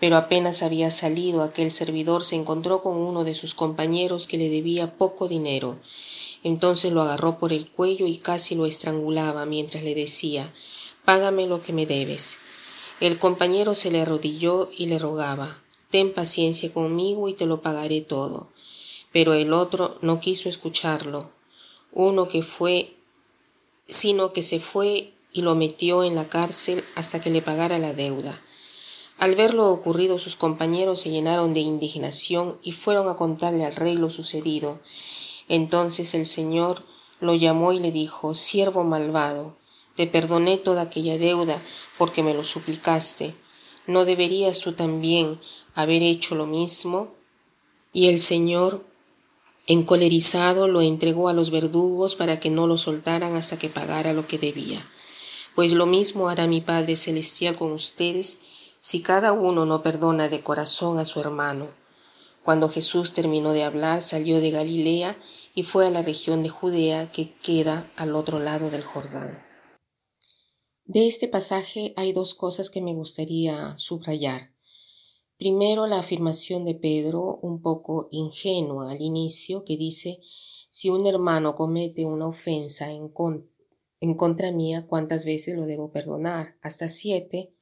[0.00, 4.48] Pero apenas había salido aquel servidor se encontró con uno de sus compañeros que le
[4.48, 5.78] debía poco dinero.
[6.44, 10.52] Entonces lo agarró por el cuello y casi lo estrangulaba mientras le decía
[11.04, 12.38] Págame lo que me debes.
[13.00, 18.02] El compañero se le arrodilló y le rogaba Ten paciencia conmigo y te lo pagaré
[18.02, 18.48] todo.
[19.12, 21.30] Pero el otro no quiso escucharlo.
[21.92, 22.94] Uno que fue
[23.88, 27.94] sino que se fue y lo metió en la cárcel hasta que le pagara la
[27.94, 28.40] deuda.
[29.18, 33.74] Al ver lo ocurrido sus compañeros se llenaron de indignación y fueron a contarle al
[33.74, 34.78] rey lo sucedido.
[35.48, 36.84] Entonces el Señor
[37.20, 39.56] lo llamó y le dijo, Siervo malvado,
[39.96, 41.60] te perdoné toda aquella deuda
[41.96, 43.34] porque me lo suplicaste.
[43.88, 45.40] ¿No deberías tú también
[45.74, 47.14] haber hecho lo mismo?
[47.92, 48.84] Y el Señor,
[49.66, 54.28] encolerizado, lo entregó a los verdugos para que no lo soltaran hasta que pagara lo
[54.28, 54.88] que debía.
[55.56, 58.38] Pues lo mismo hará mi Padre Celestial con ustedes
[58.80, 61.68] si cada uno no perdona de corazón a su hermano.
[62.44, 65.18] Cuando Jesús terminó de hablar, salió de Galilea
[65.54, 69.42] y fue a la región de Judea que queda al otro lado del Jordán.
[70.84, 74.54] De este pasaje hay dos cosas que me gustaría subrayar.
[75.36, 80.20] Primero, la afirmación de Pedro, un poco ingenua al inicio, que dice,
[80.70, 83.10] si un hermano comete una ofensa en,
[84.16, 86.56] contra mía, ¿cuántas veces lo debo perdonar?
[86.62, 87.54] Hasta siete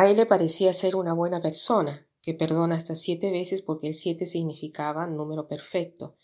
[0.00, 3.94] a él le parecía ser una buena persona, que perdona hasta siete veces porque el
[3.94, 6.16] siete significaba número perfecto.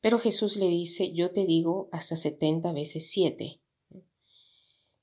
[0.00, 3.60] Pero Jesús le dice, yo te digo hasta setenta veces siete.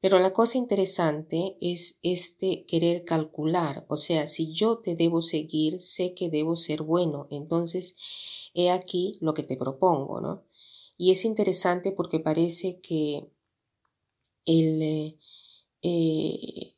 [0.01, 5.81] Pero la cosa interesante es este querer calcular, o sea, si yo te debo seguir,
[5.81, 7.95] sé que debo ser bueno, entonces
[8.53, 10.43] he aquí lo que te propongo, ¿no?
[10.97, 13.29] Y es interesante porque parece que
[14.43, 15.17] el,
[15.85, 16.75] eh,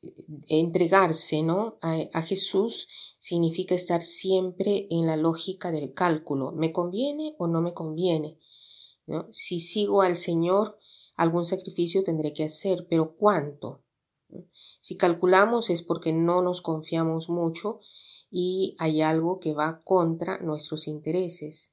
[0.48, 1.78] entregarse ¿no?
[1.82, 2.88] A, Jesús
[3.20, 6.52] significa estar siempre en la lógica del cálculo.
[6.52, 8.40] ¿Me conviene o no me conviene?
[9.32, 10.80] Si sigo al Señor,
[11.16, 13.84] algún sacrificio tendré que hacer, pero ¿cuánto?
[14.80, 17.82] Si calculamos es porque no nos confiamos mucho
[18.32, 21.72] y hay algo que va contra nuestros intereses.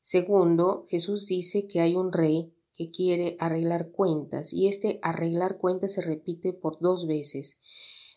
[0.00, 5.92] Segundo, Jesús dice que hay un rey que quiere arreglar cuentas y este arreglar cuentas
[5.92, 7.58] se repite por dos veces.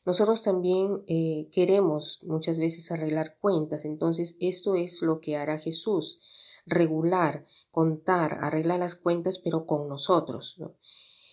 [0.05, 6.19] Nosotros también eh, queremos muchas veces arreglar cuentas, entonces esto es lo que hará Jesús,
[6.66, 10.57] regular, contar, arreglar las cuentas, pero con nosotros.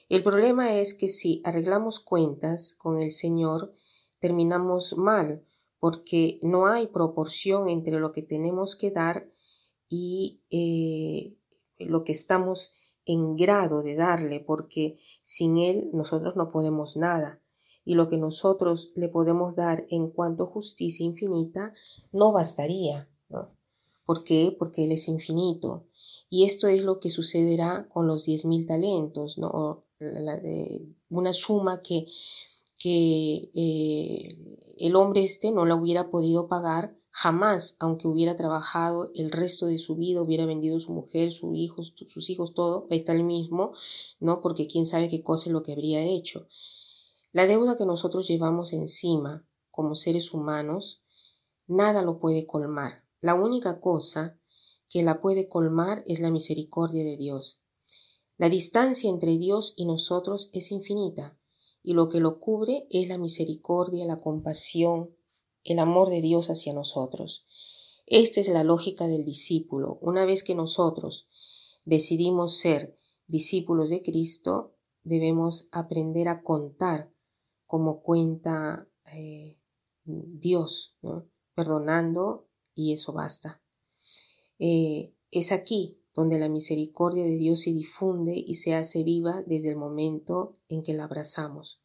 [0.09, 3.75] El problema es que si arreglamos cuentas con el Señor,
[4.19, 5.45] terminamos mal,
[5.79, 9.29] porque no hay proporción entre lo que tenemos que dar
[9.89, 11.37] y eh,
[11.79, 12.73] lo que estamos
[13.05, 17.41] en grado de darle, porque sin Él nosotros no podemos nada.
[17.85, 21.75] Y lo que nosotros le podemos dar en cuanto a justicia infinita
[22.13, 23.09] no bastaría.
[23.29, 23.51] ¿no?
[24.05, 24.55] ¿Por qué?
[24.57, 25.87] Porque Él es infinito.
[26.29, 29.85] Y esto es lo que sucederá con los diez mil talentos, ¿no?
[31.11, 32.07] una suma que,
[32.79, 39.31] que eh, el hombre este no la hubiera podido pagar Jamás, aunque hubiera trabajado el
[39.31, 43.13] resto de su vida, hubiera vendido su mujer, sus hijos, sus hijos, todo, ahí está
[43.13, 43.75] el mismo,
[44.19, 44.41] ¿no?
[44.41, 46.49] Porque quién sabe qué cosa es lo que habría hecho.
[47.31, 51.03] La deuda que nosotros llevamos encima como seres humanos,
[51.67, 53.05] nada lo puede colmar.
[53.21, 54.39] La única cosa
[54.89, 57.61] que la puede colmar es la misericordia de Dios.
[58.39, 61.39] La distancia entre Dios y nosotros es infinita,
[61.83, 65.15] y lo que lo cubre es la misericordia, la compasión,
[65.65, 67.47] el amor de Dios hacia nosotros.
[68.07, 69.99] Esta es la lógica del discípulo.
[70.01, 71.29] Una vez que nosotros
[71.85, 74.75] decidimos ser discípulos de Cristo,
[75.05, 77.13] debemos aprender a contar
[77.67, 79.57] como cuenta eh,
[80.05, 80.97] Dios,
[81.55, 83.63] perdonando y eso basta.
[84.59, 89.71] Eh, es aquí donde la misericordia de Dios se difunde y se hace viva desde
[89.71, 91.81] el momento en que la abrazamos.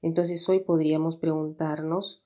[0.00, 2.24] Entonces hoy podríamos preguntarnos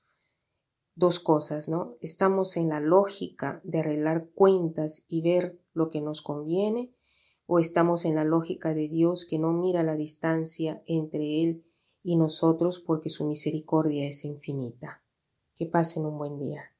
[0.97, 1.93] dos cosas, ¿no?
[2.01, 6.91] ¿Estamos en la lógica de arreglar cuentas y ver lo que nos conviene?
[7.45, 11.63] ¿O estamos en la lógica de Dios que no mira la distancia entre Él
[12.03, 15.03] y nosotros porque su misericordia es infinita?
[15.55, 16.76] Que pasen un buen día.